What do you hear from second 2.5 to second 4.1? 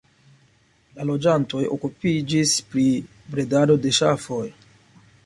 pri bredado de